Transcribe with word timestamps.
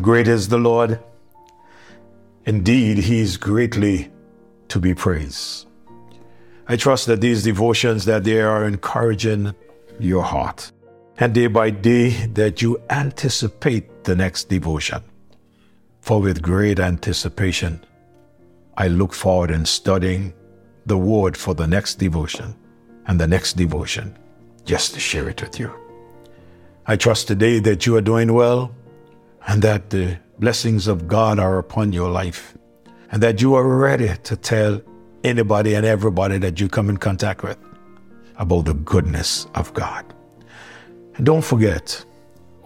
Great 0.00 0.26
is 0.26 0.48
the 0.48 0.58
Lord. 0.58 0.98
Indeed, 2.46 2.98
He 2.98 3.20
is 3.20 3.36
greatly 3.36 4.10
to 4.68 4.80
be 4.80 4.92
praised. 4.92 5.68
I 6.66 6.76
trust 6.76 7.06
that 7.06 7.20
these 7.20 7.44
devotions 7.44 8.04
that 8.06 8.24
they 8.24 8.40
are 8.40 8.66
encouraging 8.66 9.54
your 10.00 10.24
heart. 10.24 10.72
And 11.18 11.32
day 11.32 11.46
by 11.46 11.70
day 11.70 12.26
that 12.34 12.60
you 12.60 12.82
anticipate 12.90 14.02
the 14.02 14.16
next 14.16 14.48
devotion. 14.48 15.00
For 16.00 16.20
with 16.20 16.42
great 16.42 16.80
anticipation, 16.80 17.84
I 18.76 18.88
look 18.88 19.12
forward 19.12 19.52
in 19.52 19.64
studying 19.64 20.34
the 20.86 20.98
word 20.98 21.36
for 21.36 21.54
the 21.54 21.68
next 21.68 22.00
devotion 22.00 22.56
and 23.06 23.20
the 23.20 23.28
next 23.28 23.52
devotion 23.56 24.18
just 24.64 24.94
to 24.94 25.00
share 25.00 25.28
it 25.28 25.40
with 25.40 25.60
you. 25.60 25.72
I 26.84 26.96
trust 26.96 27.28
today 27.28 27.60
that 27.60 27.86
you 27.86 27.96
are 27.96 28.00
doing 28.00 28.32
well 28.32 28.74
and 29.46 29.62
that 29.62 29.90
the 29.90 30.18
blessings 30.38 30.86
of 30.86 31.06
God 31.06 31.38
are 31.38 31.58
upon 31.58 31.92
your 31.92 32.10
life 32.10 32.56
and 33.10 33.22
that 33.22 33.40
you 33.40 33.54
are 33.54 33.66
ready 33.66 34.10
to 34.24 34.36
tell 34.36 34.80
anybody 35.22 35.74
and 35.74 35.86
everybody 35.86 36.38
that 36.38 36.60
you 36.60 36.68
come 36.68 36.88
in 36.88 36.96
contact 36.96 37.42
with 37.42 37.58
about 38.36 38.64
the 38.64 38.74
goodness 38.74 39.46
of 39.54 39.72
God. 39.74 40.04
And 41.16 41.24
don't 41.24 41.44
forget, 41.44 42.04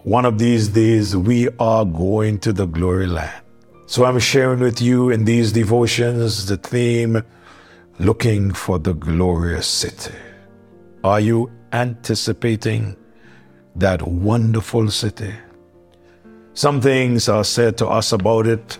one 0.03 0.25
of 0.25 0.39
these 0.39 0.69
days 0.69 1.15
we 1.15 1.49
are 1.59 1.85
going 1.85 2.39
to 2.39 2.53
the 2.53 2.65
glory 2.65 3.07
land. 3.07 3.43
So 3.85 4.05
I'm 4.05 4.19
sharing 4.19 4.59
with 4.59 4.81
you 4.81 5.09
in 5.09 5.25
these 5.25 5.51
devotions 5.51 6.45
the 6.45 6.57
theme 6.57 7.23
looking 7.99 8.53
for 8.53 8.79
the 8.79 8.93
glorious 8.93 9.67
city. 9.67 10.15
Are 11.03 11.19
you 11.19 11.51
anticipating 11.71 12.95
that 13.75 14.01
wonderful 14.01 14.89
city. 14.89 15.33
Some 16.53 16.81
things 16.81 17.29
are 17.29 17.43
said 17.43 17.77
to 17.77 17.87
us 17.87 18.11
about 18.11 18.47
it, 18.47 18.77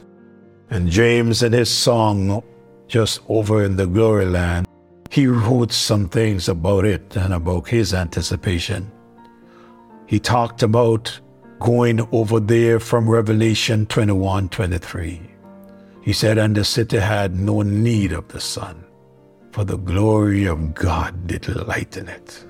and 0.69 0.89
James 0.89 1.43
in 1.43 1.53
his 1.53 1.69
song, 1.69 2.43
just 2.87 3.21
over 3.27 3.63
in 3.63 3.75
the 3.75 3.87
glory 3.87 4.25
land, 4.25 4.67
he 5.09 5.27
wrote 5.27 5.71
some 5.71 6.07
things 6.09 6.49
about 6.49 6.85
it 6.85 7.15
and 7.15 7.33
about 7.33 7.67
his 7.67 7.93
anticipation. 7.93 8.91
He 10.05 10.19
talked 10.19 10.63
about 10.63 11.19
going 11.59 12.07
over 12.11 12.39
there 12.39 12.79
from 12.79 13.09
Revelation 13.09 13.85
21 13.85 14.49
23. 14.49 15.21
He 16.01 16.13
said, 16.13 16.37
And 16.37 16.55
the 16.55 16.63
city 16.63 16.97
had 16.97 17.35
no 17.35 17.61
need 17.61 18.11
of 18.13 18.27
the 18.29 18.39
sun, 18.39 18.83
for 19.51 19.63
the 19.63 19.77
glory 19.77 20.45
of 20.45 20.73
God 20.73 21.27
did 21.27 21.47
lighten 21.67 22.07
it. 22.07 22.45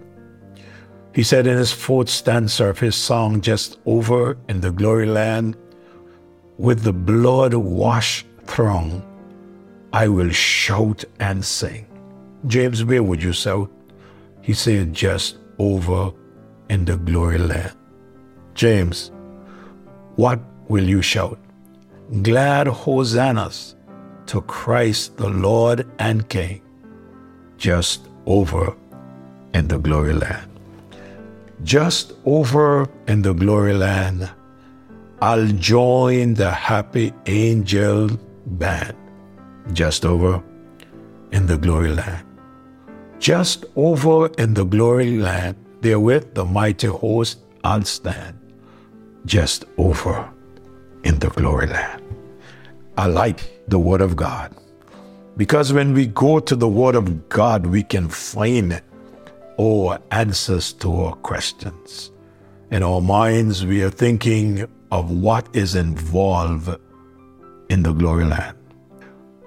He 1.14 1.24
said 1.24 1.48
in 1.48 1.58
his 1.58 1.72
fourth 1.72 2.10
stanza 2.10 2.66
of 2.66 2.80
his 2.80 2.96
song, 2.96 3.42
just 3.42 3.80
over 3.86 4.38
in 4.48 4.62
the 4.62 4.72
glory 4.72 5.08
land, 5.08 5.58
with 6.58 6.84
the 6.84 6.94
blood 6.94 7.54
washed 7.54 8.28
throng, 8.46 9.04
I 9.92 10.08
will 10.08 10.30
shout 10.30 11.04
and 11.20 11.44
sing. 11.44 11.88
James, 12.46 12.84
where 12.84 13.02
would 13.02 13.24
you 13.24 13.34
shout? 13.34 13.72
He 14.42 14.54
said, 14.54 14.94
just 14.94 15.38
over 15.58 16.12
in 16.70 16.86
the 16.86 16.98
glory 16.98 17.40
land. 17.40 17.76
James, 18.54 19.12
what 20.16 20.40
will 20.68 20.88
you 20.88 21.02
shout? 21.02 21.40
Glad 22.22 22.68
hosannas 22.68 23.76
to 24.28 24.42
Christ 24.42 25.18
the 25.18 25.30
Lord 25.30 25.88
and 25.98 26.28
King, 26.30 26.62
just 27.58 28.08
over 28.28 28.76
in 29.54 29.68
the 29.68 29.80
glory 29.80 30.14
land 30.14 30.49
just 31.64 32.14
over 32.26 32.88
in 33.08 33.22
the 33.22 33.34
glory 33.34 33.74
land, 33.74 34.30
I'll 35.22 35.48
join 35.48 36.34
the 36.34 36.52
happy 36.52 37.14
angel 37.26 38.10
band. 38.46 38.96
Just 39.74 40.06
over 40.06 40.42
in 41.32 41.46
the 41.46 41.58
glory 41.58 41.92
land. 41.92 42.26
Just 43.20 43.66
over 43.76 44.28
in 44.38 44.54
the 44.54 44.64
glory 44.64 45.18
land, 45.18 45.58
there 45.82 46.00
with 46.00 46.34
the 46.34 46.46
mighty 46.46 46.88
host, 46.88 47.40
I'll 47.64 47.84
stand. 47.84 48.40
Just 49.26 49.66
over 49.78 50.32
in 51.04 51.20
the 51.20 51.30
glory 51.30 51.68
land. 51.68 52.02
I 52.98 53.08
like 53.08 53.68
the 53.68 53.80
Word 53.80 54.02
of 54.02 54.16
God 54.16 54.56
because 55.38 55.72
when 55.72 55.94
we 55.94 56.06
go 56.08 56.40
to 56.40 56.56
the 56.56 56.68
Word 56.68 56.96
of 56.96 57.30
God, 57.30 57.66
we 57.66 57.84
can 57.84 58.10
find 58.10 58.82
or 59.60 60.00
answers 60.12 60.72
to 60.72 60.90
our 61.02 61.14
questions. 61.16 62.12
In 62.72 62.82
our 62.82 63.02
minds, 63.02 63.66
we 63.66 63.84
are 63.84 63.90
thinking 63.90 64.66
of 64.90 65.12
what 65.12 65.54
is 65.54 65.76
involved 65.76 66.70
in 67.68 67.84
the 67.84 67.92
glory 67.92 68.24
land. 68.24 68.56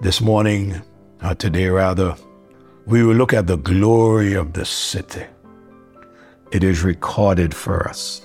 This 0.01 0.21
morning, 0.21 0.79
or 1.23 1.33
today 1.33 1.67
rather, 1.67 2.15
we 2.85 3.01
will 3.03 3.15
look 3.15 3.33
at 3.33 3.47
the 3.47 3.57
glory 3.57 4.35
of 4.35 4.53
the 4.53 4.65
city. 4.65 5.25
It 6.51 6.63
is 6.63 6.83
recorded 6.83 7.55
for 7.55 7.89
us. 7.89 8.21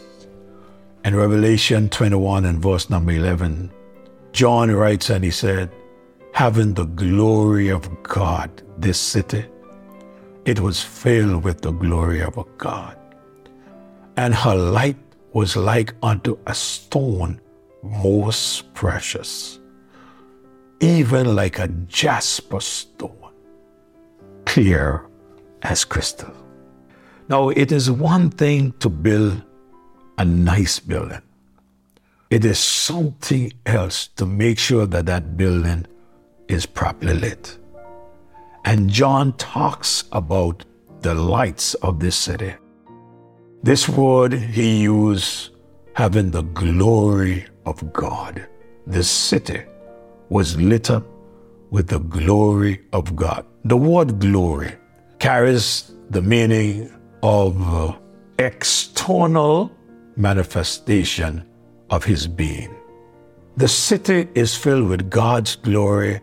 In 1.07 1.17
Revelation 1.17 1.89
21 1.89 2.45
and 2.45 2.61
verse 2.61 2.91
number 2.91 3.13
11, 3.13 3.73
John 4.33 4.71
writes 4.71 5.09
and 5.09 5.25
he 5.25 5.31
said, 5.31 5.71
Having 6.35 6.75
the 6.75 6.85
glory 6.85 7.71
of 7.71 8.03
God, 8.03 8.51
this 8.77 9.01
city 9.01 9.47
it 10.49 10.61
was 10.61 10.83
filled 10.83 11.45
with 11.45 11.61
the 11.61 11.71
glory 11.71 12.23
of 12.23 12.39
a 12.39 12.45
God. 12.57 12.97
And 14.17 14.35
her 14.35 14.55
light 14.55 14.97
was 15.35 15.57
like 15.57 15.93
unto 16.03 16.39
a 16.47 16.55
stone 16.55 17.39
most 17.83 18.73
precious, 18.73 19.59
even 20.81 21.37
like 21.37 21.59
a 21.59 21.69
jasper 21.69 22.61
stone, 22.61 23.31
clear 24.47 25.05
as 25.61 25.85
crystal. 25.85 26.33
Now, 27.29 27.51
it 27.51 27.71
is 27.71 27.91
one 27.91 28.31
thing 28.31 28.73
to 28.81 28.89
build 28.89 29.43
a 30.17 30.25
nice 30.25 30.81
building. 30.81 31.21
It 32.31 32.47
is 32.47 32.59
something 32.59 33.53
else 33.67 34.09
to 34.17 34.25
make 34.25 34.59
sure 34.59 34.87
that 34.87 35.05
that 35.07 35.37
building 35.37 35.87
is 36.49 36.65
properly 36.65 37.13
lit. 37.13 37.59
And 38.69 38.91
John 38.91 39.33
talks 39.39 40.05
about 40.13 40.63
the 41.01 41.15
lights 41.15 41.73
of 41.77 42.01
this 42.01 42.17
city. 42.17 42.53
This 43.63 43.89
word 43.89 44.35
he 44.35 44.83
used 44.83 45.57
having 45.95 46.31
the 46.31 46.43
glory 46.43 47.47
of 47.65 47.95
God. 47.95 48.47
The 48.87 49.03
city 49.03 49.63
was 50.29 50.61
lit 50.61 50.91
up 50.91 51.07
with 51.71 51.89
the 51.89 52.01
glory 52.01 52.83
of 52.93 53.17
God. 53.17 53.47
The 53.65 53.79
word 53.79 54.19
glory 54.19 54.75
carries 55.19 55.91
the 56.11 56.21
meaning 56.21 56.93
of 57.23 57.57
uh, 57.75 57.97
external 58.39 59.73
manifestation 60.15 61.49
of 61.89 62.05
his 62.05 62.27
being. 62.27 62.77
The 63.57 63.69
city 63.69 64.29
is 64.35 64.55
filled 64.55 64.91
with 64.91 65.09
God's 65.09 65.57
glory 65.57 66.21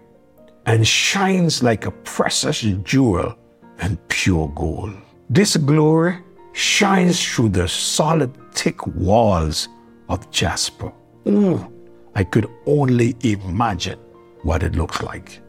and 0.65 0.87
shines 0.87 1.61
like 1.61 1.85
a 1.85 1.91
precious 1.91 2.61
jewel 2.61 3.35
and 3.79 3.97
pure 4.07 4.47
gold. 4.55 4.93
This 5.29 5.57
glory 5.57 6.17
shines 6.53 7.23
through 7.23 7.49
the 7.49 7.67
solid, 7.67 8.31
thick 8.53 8.85
walls 8.87 9.67
of 10.09 10.29
jasper. 10.31 10.91
Ooh, 11.27 11.71
I 12.15 12.23
could 12.23 12.49
only 12.65 13.15
imagine 13.21 13.99
what 14.43 14.63
it 14.63 14.75
looks 14.75 15.01
like. 15.01 15.41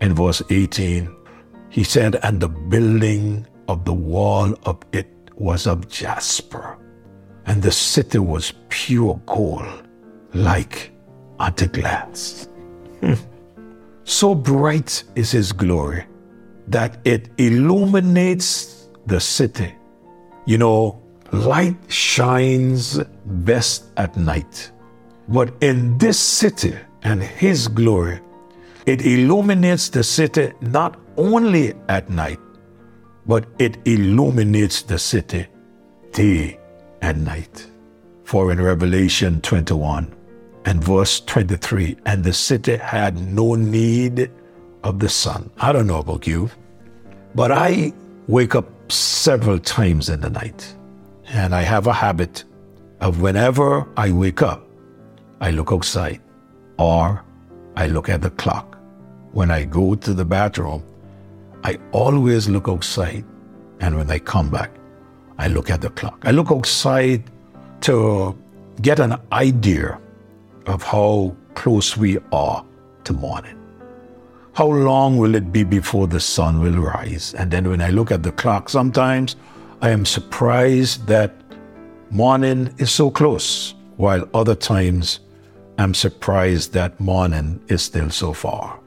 In 0.00 0.14
verse 0.14 0.42
18, 0.50 1.14
he 1.70 1.82
said, 1.82 2.16
And 2.22 2.40
the 2.40 2.48
building 2.48 3.46
of 3.68 3.84
the 3.84 3.92
wall 3.92 4.54
of 4.64 4.78
it 4.92 5.08
was 5.34 5.66
of 5.66 5.88
jasper, 5.88 6.78
and 7.46 7.62
the 7.62 7.72
city 7.72 8.18
was 8.18 8.52
pure 8.68 9.20
gold, 9.26 9.88
like 10.34 10.92
unto 11.38 11.66
glass. 11.66 12.48
Hmm. 13.00 13.14
So 14.06 14.36
bright 14.36 15.02
is 15.16 15.32
His 15.32 15.50
glory 15.52 16.04
that 16.68 16.98
it 17.04 17.28
illuminates 17.38 18.88
the 19.04 19.18
city. 19.18 19.74
You 20.46 20.58
know, 20.58 21.02
light 21.32 21.76
shines 21.88 23.00
best 23.24 23.86
at 23.96 24.16
night. 24.16 24.70
But 25.26 25.52
in 25.60 25.98
this 25.98 26.20
city 26.20 26.76
and 27.02 27.20
His 27.20 27.66
glory, 27.66 28.20
it 28.86 29.04
illuminates 29.04 29.88
the 29.88 30.04
city 30.04 30.52
not 30.60 31.00
only 31.16 31.74
at 31.88 32.08
night, 32.08 32.38
but 33.26 33.46
it 33.58 33.76
illuminates 33.86 34.82
the 34.82 35.00
city 35.00 35.48
day 36.12 36.60
and 37.02 37.24
night. 37.24 37.66
For 38.22 38.52
in 38.52 38.60
Revelation 38.60 39.40
21, 39.40 40.15
and 40.66 40.82
verse 40.82 41.20
23 41.20 41.96
and 42.06 42.24
the 42.24 42.32
city 42.32 42.76
had 42.76 43.16
no 43.16 43.54
need 43.54 44.30
of 44.82 44.98
the 44.98 45.08
sun. 45.08 45.48
I 45.58 45.72
don't 45.72 45.86
know 45.86 46.00
about 46.00 46.26
you, 46.26 46.50
but 47.34 47.52
I 47.52 47.92
wake 48.26 48.56
up 48.56 48.66
several 48.90 49.60
times 49.60 50.08
in 50.08 50.20
the 50.20 50.30
night. 50.30 50.74
And 51.28 51.54
I 51.54 51.62
have 51.62 51.86
a 51.86 51.92
habit 51.92 52.44
of 53.00 53.20
whenever 53.20 53.88
I 53.96 54.10
wake 54.12 54.42
up, 54.42 54.66
I 55.40 55.50
look 55.50 55.72
outside, 55.72 56.20
or 56.78 57.24
I 57.76 57.86
look 57.86 58.08
at 58.08 58.22
the 58.22 58.30
clock. 58.30 58.76
When 59.32 59.50
I 59.50 59.64
go 59.64 59.94
to 59.94 60.14
the 60.14 60.24
bathroom, 60.24 60.82
I 61.62 61.78
always 61.92 62.48
look 62.48 62.68
outside, 62.68 63.24
and 63.80 63.96
when 63.96 64.10
I 64.10 64.18
come 64.18 64.50
back, 64.50 64.70
I 65.38 65.48
look 65.48 65.70
at 65.70 65.80
the 65.80 65.90
clock. 65.90 66.22
I 66.22 66.30
look 66.30 66.50
outside 66.50 67.24
to 67.82 68.36
get 68.80 68.98
an 68.98 69.16
idea 69.32 70.00
of 70.66 70.82
how 70.82 71.34
close 71.54 71.96
we 71.96 72.18
are 72.32 72.64
to 73.04 73.12
morning. 73.12 73.56
How 74.54 74.66
long 74.66 75.18
will 75.18 75.34
it 75.34 75.52
be 75.52 75.64
before 75.64 76.06
the 76.06 76.20
sun 76.20 76.60
will 76.60 76.78
rise? 76.78 77.34
And 77.34 77.50
then 77.50 77.68
when 77.68 77.80
I 77.80 77.90
look 77.90 78.10
at 78.10 78.22
the 78.22 78.32
clock, 78.32 78.68
sometimes 78.68 79.36
I 79.82 79.90
am 79.90 80.06
surprised 80.06 81.06
that 81.06 81.34
morning 82.10 82.74
is 82.78 82.90
so 82.90 83.10
close, 83.10 83.74
while 83.96 84.28
other 84.32 84.54
times 84.54 85.20
I'm 85.78 85.92
surprised 85.92 86.72
that 86.72 86.98
morning 86.98 87.60
is 87.68 87.82
still 87.82 88.10
so 88.10 88.32
far. 88.32 88.80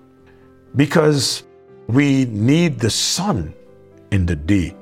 Because 0.75 1.44
we 1.88 2.25
need 2.25 2.80
the 2.80 2.90
sun 2.90 3.54
in 4.12 4.25
the 4.25 4.36
day. 4.36 4.75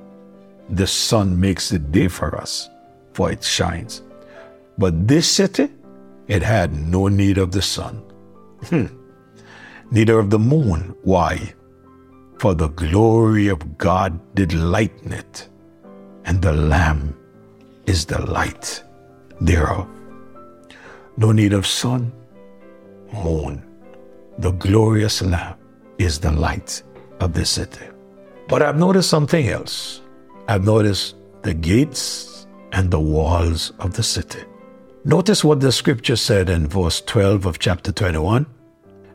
The 0.70 0.88
sun 0.88 1.40
makes 1.40 1.70
the 1.70 1.80
day 1.80 2.08
for 2.08 2.38
us, 2.38 2.70
for 3.14 3.32
it 3.32 3.44
shines. 3.44 4.02
But 4.78 5.08
this 5.08 5.30
city, 5.30 5.70
it 6.28 6.44
had 6.44 6.74
no 6.74 7.08
need 7.08 7.38
of 7.38 7.52
the 7.52 7.62
sun. 7.62 8.04
Hmm. 8.66 8.88
Neither 9.92 10.20
of 10.20 10.30
the 10.30 10.40
moon. 10.40 10.96
Why? 11.04 11.54
For 12.40 12.54
the 12.54 12.68
glory 12.68 13.48
of 13.48 13.78
God 13.78 14.20
did 14.36 14.54
lighten 14.54 15.14
it, 15.14 15.50
and 16.26 16.42
the 16.42 16.54
Lamb 16.54 17.16
is 17.86 18.06
the 18.06 18.22
light 18.22 18.84
thereof. 19.42 19.88
No 21.16 21.32
need 21.32 21.54
of 21.54 21.66
sun, 21.66 22.12
moon. 23.12 23.64
The 24.38 24.52
glorious 24.52 25.22
Lamb 25.22 25.56
is 25.98 26.20
the 26.20 26.32
light 26.32 26.84
of 27.20 27.34
the 27.34 27.46
city. 27.46 27.88
But 28.48 28.62
I've 28.62 28.78
noticed 28.78 29.10
something 29.10 29.48
else. 29.48 30.02
I've 30.48 30.64
noticed 30.64 31.16
the 31.42 31.54
gates 31.54 32.46
and 32.72 32.92
the 32.92 33.00
walls 33.00 33.74
of 33.80 33.94
the 33.94 34.04
city. 34.04 34.44
Notice 35.08 35.42
what 35.42 35.62
the 35.62 35.72
scripture 35.72 36.18
said 36.18 36.50
in 36.50 36.68
verse 36.68 37.00
12 37.00 37.46
of 37.46 37.60
chapter 37.60 37.94
21, 37.94 38.46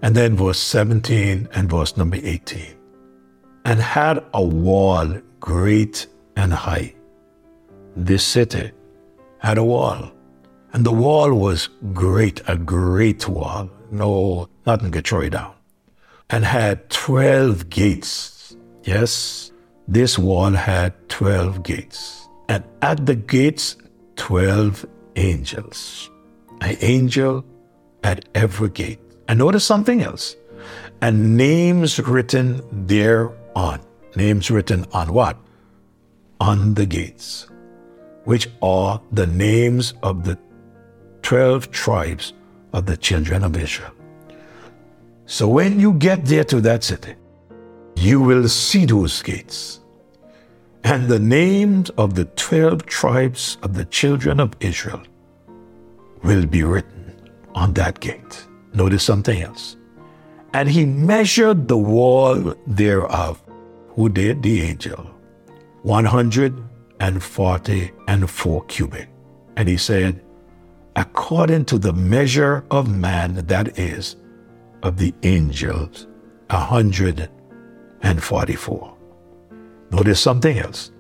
and 0.01 0.15
then 0.15 0.35
verse 0.35 0.59
17 0.59 1.51
and 1.53 1.69
verse 1.69 1.99
number 1.99 2.17
18. 2.17 2.75
And 3.67 3.79
had 3.79 4.25
a 4.33 4.43
wall 4.43 5.21
great 5.39 6.07
and 6.35 6.51
high. 6.51 6.95
This 7.95 8.25
city 8.25 8.73
had 9.37 9.59
a 9.59 9.65
wall, 9.65 10.11
and 10.73 10.83
the 10.83 10.93
wall 10.93 11.35
was 11.35 11.69
great, 11.93 12.41
a 12.49 12.57
great 12.57 13.29
wall. 13.29 13.69
No, 13.91 14.49
nothing 14.65 14.93
could 14.93 15.07
throw 15.07 15.21
it 15.21 15.31
down. 15.31 15.53
And 16.31 16.47
had 16.47 16.89
12 16.89 17.69
gates. 17.69 18.57
Yes, 18.85 19.53
this 19.87 20.19
wall 20.19 20.53
had 20.53 20.95
12 21.11 21.63
gates. 21.63 22.29
And 22.49 22.65
at 22.81 23.05
the 23.05 23.15
gates, 23.15 23.77
12 24.17 24.87
angels. 25.17 26.11
An 26.61 26.77
angel 26.81 27.45
at 28.03 28.25
every 28.35 28.71
gate. 28.71 29.01
And 29.29 29.39
notice 29.39 29.65
something 29.65 30.03
else. 30.03 30.37
And 31.01 31.37
names 31.37 31.99
written 31.99 32.63
thereon. 32.87 33.81
Names 34.15 34.51
written 34.51 34.87
on 34.93 35.13
what? 35.13 35.37
On 36.41 36.75
the 36.75 36.87
gates, 36.87 37.49
which 38.25 38.49
are 38.61 39.01
the 39.13 39.27
names 39.27 39.95
of 40.03 40.25
the 40.25 40.39
12 41.23 41.71
tribes 41.71 42.33
of 42.73 42.87
the 42.87 42.97
children 42.97 43.45
of 43.45 43.57
Israel. 43.57 43.93
So 45.27 45.49
when 45.49 45.81
you 45.81 45.95
get 45.95 46.25
there 46.27 46.45
to 46.45 46.61
that 46.63 46.85
city, 46.85 47.15
you 47.97 48.21
will 48.21 48.49
see 48.49 48.85
those 48.87 49.23
gates 49.23 49.82
and 50.85 51.09
the 51.09 51.19
names 51.19 51.91
of 51.91 52.15
the 52.15 52.25
12 52.25 52.87
tribes 52.87 53.59
of 53.63 53.75
the 53.75 53.85
children 53.87 54.41
of 54.41 54.55
Israel 54.61 55.03
will 56.23 56.47
be 56.47 56.63
written 56.63 57.31
on 57.55 57.75
that 57.75 58.01
gate. 58.01 58.47
Notice 58.75 59.05
something 59.05 59.43
else. 59.43 59.77
And 60.55 60.69
he 60.69 60.85
measured 60.85 61.69
the 61.69 61.79
wall 61.79 62.55
thereof. 62.67 63.41
Who 63.91 64.09
did? 64.09 64.43
The 64.43 64.63
angel. 64.63 65.09
140 65.83 67.93
and 68.07 68.31
4 68.31 68.65
cubit. 68.65 69.09
And 69.57 69.69
he 69.69 69.77
said, 69.77 70.23
according 70.97 71.67
to 71.67 71.79
the 71.79 71.93
measure 71.93 72.65
of 72.71 72.89
man, 72.89 73.35
that 73.35 73.79
is, 73.79 74.17
of 74.83 74.97
the 74.99 75.15
angels, 75.23 76.09
144. 76.49 78.92
Notice 79.93 80.21
something 80.21 80.59
else. 80.59 80.91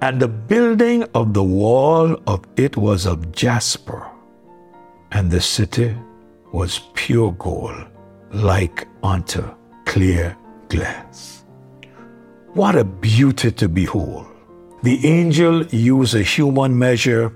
And 0.00 0.18
the 0.18 0.28
building 0.28 1.04
of 1.14 1.34
the 1.34 1.44
wall 1.44 2.16
of 2.26 2.44
it 2.56 2.76
was 2.76 3.04
of 3.04 3.32
jasper, 3.32 4.08
and 5.12 5.30
the 5.30 5.42
city 5.42 5.94
was 6.52 6.80
pure 6.94 7.32
gold, 7.32 7.86
like 8.32 8.88
unto 9.02 9.42
clear 9.84 10.36
glass. 10.68 11.44
What 12.54 12.76
a 12.76 12.84
beauty 12.84 13.52
to 13.52 13.68
behold! 13.68 14.26
The 14.82 15.06
angel 15.06 15.66
used 15.66 16.14
a 16.14 16.22
human 16.22 16.78
measure 16.78 17.32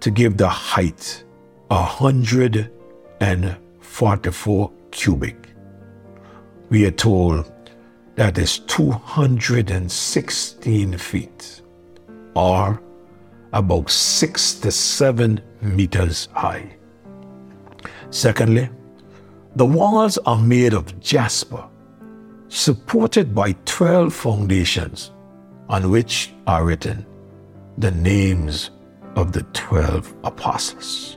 to 0.00 0.10
give 0.10 0.36
the 0.36 0.48
height, 0.48 1.24
a 1.70 1.82
hundred 1.82 2.72
and 3.20 3.56
forty-four 3.78 4.72
cubic. 4.90 5.36
We 6.70 6.86
are 6.86 6.90
told 6.90 7.52
that 8.20 8.36
is 8.36 8.58
216 8.58 10.98
feet 10.98 11.62
or 12.34 12.82
about 13.54 13.88
six 13.88 14.52
to 14.52 14.70
seven 14.70 15.40
meters 15.62 16.28
high. 16.34 16.76
Secondly, 18.10 18.68
the 19.56 19.64
walls 19.64 20.18
are 20.26 20.36
made 20.36 20.74
of 20.74 21.00
jasper, 21.00 21.66
supported 22.48 23.34
by 23.34 23.52
12 23.64 24.12
foundations 24.12 25.12
on 25.70 25.90
which 25.90 26.34
are 26.46 26.66
written 26.66 27.06
the 27.78 27.90
names 27.90 28.70
of 29.16 29.32
the 29.32 29.44
12 29.54 30.14
apostles. 30.24 31.16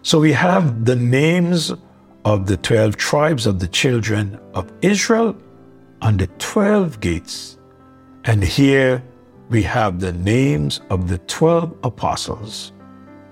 So 0.00 0.18
we 0.18 0.32
have 0.32 0.86
the 0.86 0.96
names 0.96 1.74
of 2.24 2.46
the 2.46 2.56
12 2.56 2.96
tribes 2.96 3.46
of 3.46 3.58
the 3.58 3.68
children 3.68 4.40
of 4.54 4.72
Israel 4.80 5.36
on 6.02 6.16
the 6.16 6.26
12 6.38 7.00
gates. 7.00 7.58
And 8.24 8.42
here 8.42 9.02
we 9.48 9.62
have 9.62 10.00
the 10.00 10.12
names 10.12 10.80
of 10.90 11.08
the 11.08 11.18
12 11.18 11.74
apostles 11.82 12.72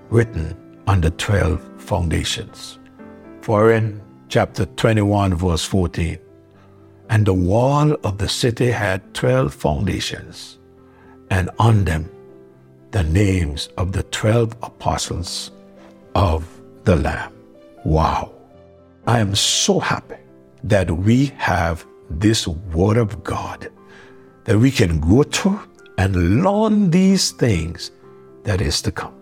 written 0.09 0.55
on 0.87 1.01
the 1.01 1.11
12 1.11 1.61
foundations. 1.77 2.79
For 3.41 3.71
in 3.71 4.01
chapter 4.29 4.65
21, 4.65 5.35
verse 5.35 5.63
14, 5.63 6.17
and 7.09 7.25
the 7.25 7.33
wall 7.33 7.93
of 8.03 8.17
the 8.17 8.27
city 8.27 8.71
had 8.71 9.13
12 9.13 9.53
foundations, 9.53 10.59
and 11.29 11.49
on 11.59 11.85
them 11.85 12.09
the 12.91 13.03
names 13.03 13.69
of 13.77 13.91
the 13.91 14.03
12 14.03 14.55
apostles 14.63 15.51
of 16.15 16.47
the 16.83 16.95
Lamb. 16.95 17.31
Wow. 17.85 18.33
I 19.05 19.19
am 19.19 19.35
so 19.35 19.79
happy 19.79 20.17
that 20.63 20.89
we 20.91 21.27
have 21.37 21.85
this 22.09 22.47
Word 22.47 22.97
of 22.97 23.23
God 23.23 23.69
that 24.45 24.57
we 24.57 24.71
can 24.71 24.99
go 24.99 25.23
to 25.23 25.59
and 25.97 26.43
learn 26.43 26.89
these 26.91 27.31
things 27.31 27.91
that 28.43 28.61
is 28.61 28.81
to 28.83 28.91
come. 28.91 29.13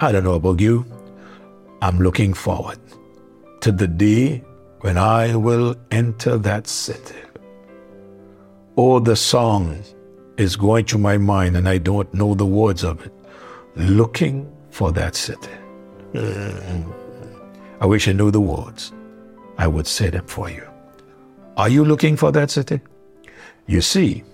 I 0.00 0.12
don't 0.12 0.24
know 0.24 0.34
about 0.34 0.60
you. 0.60 0.84
I'm 1.80 1.98
looking 1.98 2.34
forward 2.34 2.78
to 3.60 3.72
the 3.72 3.86
day 3.86 4.44
when 4.80 4.98
I 4.98 5.36
will 5.36 5.74
enter 5.90 6.36
that 6.38 6.66
city. 6.66 7.16
Oh, 8.76 9.00
the 9.00 9.16
song 9.16 9.82
is 10.36 10.54
going 10.54 10.84
through 10.84 11.00
my 11.00 11.16
mind 11.16 11.56
and 11.56 11.68
I 11.68 11.78
don't 11.78 12.12
know 12.12 12.34
the 12.34 12.44
words 12.44 12.84
of 12.84 13.04
it. 13.06 13.12
Looking 13.74 14.52
for 14.70 14.92
that 14.92 15.16
city. 15.16 15.50
Mm. 16.12 16.92
I 17.80 17.86
wish 17.86 18.08
I 18.08 18.12
knew 18.12 18.30
the 18.30 18.40
words. 18.40 18.92
I 19.58 19.66
would 19.66 19.86
say 19.86 20.10
them 20.10 20.26
for 20.26 20.50
you. 20.50 20.66
Are 21.56 21.68
you 21.68 21.84
looking 21.84 22.16
for 22.16 22.32
that 22.32 22.50
city? 22.50 22.80
You 23.66 23.80
see, 23.80 24.24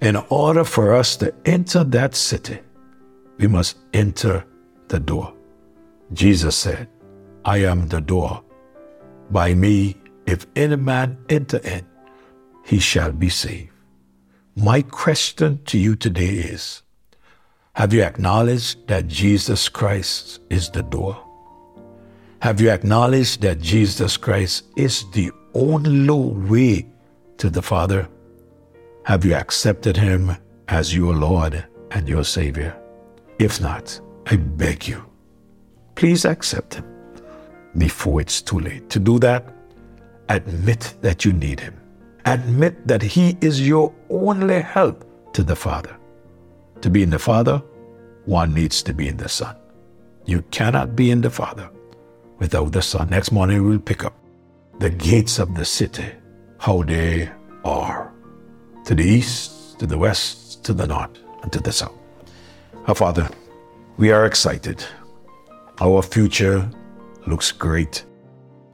in 0.00 0.16
order 0.28 0.64
for 0.64 0.94
us 0.94 1.16
to 1.18 1.32
enter 1.44 1.84
that 1.84 2.14
city, 2.14 2.58
we 3.38 3.46
must 3.46 3.76
enter 3.92 4.44
the 4.88 4.98
door. 4.98 5.32
Jesus 6.12 6.56
said, 6.56 6.88
I 7.44 7.58
am 7.58 7.88
the 7.88 8.00
door. 8.00 8.42
By 9.30 9.54
me, 9.54 9.96
if 10.26 10.46
any 10.56 10.76
man 10.76 11.18
enter 11.28 11.58
in, 11.58 11.86
he 12.64 12.80
shall 12.80 13.12
be 13.12 13.28
saved. 13.28 13.70
My 14.56 14.82
question 14.82 15.60
to 15.66 15.78
you 15.78 15.94
today 15.94 16.34
is 16.54 16.82
Have 17.74 17.92
you 17.92 18.02
acknowledged 18.02 18.88
that 18.88 19.06
Jesus 19.06 19.68
Christ 19.68 20.40
is 20.50 20.70
the 20.70 20.82
door? 20.82 21.22
Have 22.40 22.60
you 22.60 22.70
acknowledged 22.70 23.42
that 23.42 23.60
Jesus 23.60 24.16
Christ 24.16 24.64
is 24.76 25.04
the 25.12 25.30
only 25.56 26.10
way 26.48 26.86
to 27.38 27.50
the 27.50 27.62
Father? 27.62 28.08
Have 29.04 29.24
you 29.24 29.34
accepted 29.34 29.96
Him 29.96 30.36
as 30.68 30.94
your 30.94 31.14
Lord 31.14 31.64
and 31.92 32.08
your 32.08 32.24
Savior? 32.24 32.76
If 33.38 33.60
not, 33.60 34.00
I 34.26 34.36
beg 34.36 34.86
you, 34.86 35.04
please 35.94 36.24
accept 36.24 36.74
Him 36.74 36.84
before 37.78 38.20
it's 38.20 38.42
too 38.42 38.60
late. 38.60 38.90
To 38.90 38.98
do 38.98 39.18
that, 39.20 39.52
admit 40.28 40.94
that 41.00 41.24
you 41.24 41.32
need 41.32 41.60
Him. 41.60 41.74
Admit 42.24 42.86
that 42.86 43.02
He 43.02 43.36
is 43.40 43.66
your 43.66 43.94
only 44.10 44.60
help 44.60 45.04
to 45.32 45.42
the 45.42 45.56
Father. 45.56 45.96
To 46.82 46.90
be 46.90 47.02
in 47.02 47.10
the 47.10 47.18
Father, 47.18 47.62
one 48.24 48.52
needs 48.52 48.82
to 48.82 48.92
be 48.92 49.08
in 49.08 49.16
the 49.16 49.28
Son. 49.28 49.56
You 50.26 50.42
cannot 50.50 50.96
be 50.96 51.10
in 51.10 51.20
the 51.20 51.30
Father 51.30 51.70
without 52.38 52.72
the 52.72 52.82
Son. 52.82 53.08
Next 53.10 53.30
morning, 53.30 53.64
we'll 53.64 53.78
pick 53.78 54.04
up 54.04 54.14
the 54.78 54.90
gates 54.90 55.38
of 55.38 55.54
the 55.54 55.64
city, 55.64 56.06
how 56.58 56.82
they 56.82 57.30
are 57.64 58.12
to 58.84 58.94
the 58.94 59.04
east, 59.04 59.78
to 59.78 59.86
the 59.86 59.98
west, 59.98 60.64
to 60.64 60.72
the 60.72 60.86
north, 60.86 61.18
and 61.42 61.52
to 61.52 61.60
the 61.60 61.72
south. 61.72 61.94
Our 62.86 62.94
Father, 62.94 63.28
we 63.96 64.12
are 64.12 64.26
excited. 64.26 64.84
Our 65.80 66.02
future 66.02 66.68
looks 67.26 67.52
great. 67.52 68.04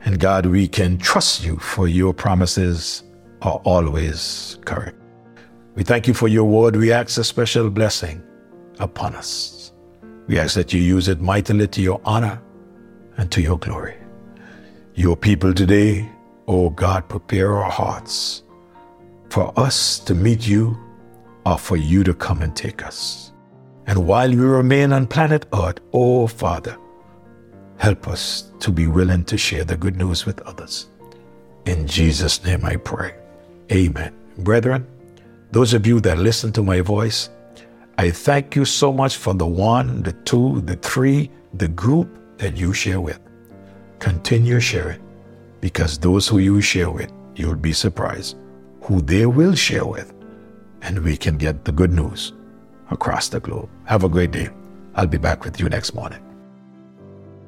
And 0.05 0.19
God, 0.19 0.47
we 0.47 0.67
can 0.67 0.99
trust 0.99 1.45
you 1.45 1.57
for 1.59 1.87
your 1.87 2.13
promises 2.13 3.05
are 3.43 3.61
always 3.65 4.59
correct. 4.65 4.97
We 5.75 5.85
thank 5.85 6.07
you 6.07 6.15
for 6.15 6.29
your 6.29 6.45
word. 6.45 6.77
We 6.77 6.93
ask 6.93 7.19
a 7.19 7.25
special 7.25 7.71
blessing 7.71 8.23
upon 8.79 9.15
us. 9.15 9.73
We 10.27 10.39
ask 10.39 10.55
that 10.55 10.73
you 10.73 10.81
use 10.81 11.09
it 11.09 11.21
mightily 11.21 11.69
to 11.69 11.81
your 11.81 12.01
honor 12.05 12.41
and 13.17 13.31
to 13.33 13.41
your 13.41 13.59
glory. 13.59 14.02
Your 14.95 15.17
people 15.17 15.55
today, 15.55 16.07
oh 16.47 16.69
God, 16.69 17.09
prepare 17.09 17.57
our 17.57 17.71
hearts 17.71 18.43
for 19.31 19.51
us 19.59 19.99
to 20.01 20.15
meet 20.15 20.47
you 20.47 20.77
or 21.47 21.57
for 21.57 21.79
you 21.79 22.05
to 22.05 22.13
come 22.13 22.43
and 22.43 22.55
take 22.55 22.85
us. 22.85 23.33
And 23.87 24.07
while 24.07 24.29
we 24.29 24.37
remain 24.37 24.93
on 24.93 25.07
planet 25.07 25.47
Earth, 25.55 25.79
oh 25.95 26.27
Father, 26.27 26.77
help 27.79 28.07
us 28.07 28.53
to 28.61 28.71
be 28.71 28.87
willing 28.87 29.25
to 29.25 29.39
share 29.39 29.65
the 29.65 29.79
good 29.79 29.97
news 29.97 30.27
with 30.27 30.43
others. 30.43 30.91
In 31.65 31.87
Jesus' 31.87 32.45
name 32.45 32.63
I 32.63 32.77
pray. 32.77 33.15
Amen. 33.73 34.15
Brethren, 34.41 34.87
those 35.53 35.73
of 35.73 35.87
you 35.87 36.01
that 36.01 36.19
listen 36.19 36.53
to 36.53 36.63
my 36.63 36.83
voice, 36.83 37.31
I 37.97 38.11
thank 38.11 38.55
you 38.55 38.67
so 38.67 38.93
much 38.93 39.17
for 39.17 39.33
the 39.33 39.47
one, 39.47 40.03
the 40.03 40.13
two, 40.13 40.61
the 40.61 40.77
three, 40.77 41.31
the 41.55 41.69
group 41.69 42.11
that 42.37 42.59
you 42.59 42.75
share 42.75 43.01
with. 43.01 43.21
Continue 44.03 44.59
sharing 44.59 45.01
because 45.61 45.97
those 45.97 46.27
who 46.27 46.39
you 46.39 46.61
share 46.61 46.91
with, 46.91 47.13
you'll 47.37 47.55
be 47.55 47.73
surprised 47.73 48.37
who 48.81 49.01
they 49.01 49.27
will 49.27 49.55
share 49.55 49.87
with, 49.87 50.13
and 50.81 50.99
we 51.05 51.17
can 51.17 51.39
get 51.39 51.65
the 51.65 51.71
good 51.71 51.93
news 51.93 52.33
across 52.91 53.29
the 53.29 53.39
globe. 53.39 53.69
Have 53.85 54.03
a 54.03 54.09
great 54.09 54.33
day. 54.33 54.51
I'll 54.97 55.07
be 55.07 55.19
back 55.19 55.45
with 55.45 55.61
you 55.61 55.69
next 55.69 55.95
morning. 55.95 56.19